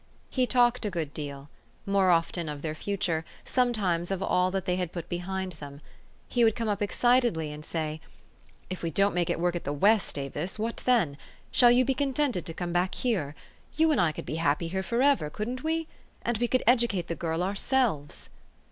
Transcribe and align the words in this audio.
He 0.31 0.47
talked 0.47 0.83
a 0.83 0.89
good 0.89 1.13
deal, 1.13 1.47
more 1.85 2.09
often 2.09 2.49
of 2.49 2.63
their 2.63 2.73
future, 2.73 3.23
sometimes 3.45 4.09
of 4.09 4.23
all 4.23 4.49
that 4.49 4.65
they 4.65 4.77
had 4.77 4.91
put 4.91 5.07
behind 5.09 5.51
them. 5.51 5.79
He 6.27 6.43
would 6.43 6.55
come 6.55 6.67
up 6.67 6.81
excitedly 6.81 7.51
and 7.53 7.63
say," 7.63 8.01
If 8.71 8.81
we 8.81 8.89
don't 8.89 9.13
make 9.13 9.29
it 9.29 9.39
work 9.39 9.55
at 9.55 9.63
the 9.63 9.71
"West, 9.71 10.17
Avis, 10.17 10.57
what 10.57 10.77
then? 10.85 11.17
Shall 11.51 11.69
you 11.69 11.85
be 11.85 11.93
contented 11.93 12.47
to 12.47 12.53
come 12.55 12.73
back 12.73 12.95
here? 12.95 13.35
You 13.75 13.91
and 13.91 14.01
I 14.01 14.11
could 14.11 14.25
be 14.25 14.37
happy 14.37 14.69
here 14.69 14.81
forever; 14.81 15.29
couldn't 15.29 15.63
we? 15.63 15.87
And 16.23 16.39
we 16.39 16.47
could 16.47 16.63
educate 16.65 17.05
the 17.07 17.13
girl 17.13 17.43
ourselves." 17.43 18.31